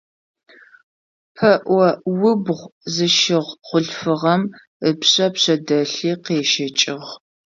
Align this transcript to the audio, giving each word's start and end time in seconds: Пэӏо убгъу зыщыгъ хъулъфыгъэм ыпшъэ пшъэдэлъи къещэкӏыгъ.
Пэӏо 1.35 1.87
убгъу 2.29 2.71
зыщыгъ 2.93 3.51
хъулъфыгъэм 3.65 4.41
ыпшъэ 4.89 5.27
пшъэдэлъи 5.33 6.11
къещэкӏыгъ. 6.23 7.11